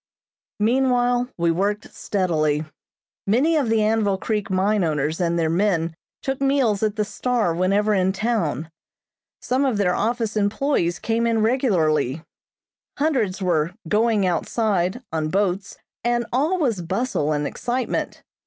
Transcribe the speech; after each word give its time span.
Meanwhile 0.59 1.29
we 1.37 1.51
worked 1.51 1.93
steadily. 1.93 2.65
Many 3.27 3.55
of 3.55 3.69
the 3.69 3.83
Anvil 3.83 4.17
Creek 4.17 4.49
mine 4.49 4.83
owners 4.83 5.21
and 5.21 5.37
their 5.37 5.47
men 5.51 5.93
took 6.23 6.41
meals 6.41 6.81
at 6.81 6.95
the 6.95 7.05
"Star" 7.05 7.53
whenever 7.53 7.93
in 7.93 8.11
town. 8.11 8.71
Some 9.43 9.63
of 9.63 9.77
their 9.77 9.93
office 9.93 10.35
employees 10.35 10.97
came 10.97 11.25
regularly. 11.37 12.23
Hundreds 12.97 13.43
were 13.43 13.75
"going 13.87 14.25
outside" 14.25 15.03
on 15.11 15.29
boats, 15.29 15.77
and 16.03 16.25
all 16.33 16.57
was 16.57 16.81
bustle 16.81 17.31
and 17.31 17.45
excitement. 17.45 18.23